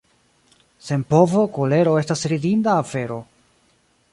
[0.87, 3.19] Sen povo kolero estas ridinda afero.